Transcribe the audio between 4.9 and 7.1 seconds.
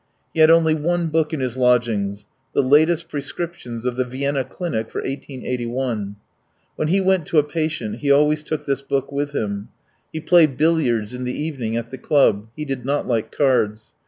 1881." When he